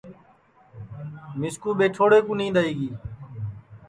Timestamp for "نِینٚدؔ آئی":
2.39-2.73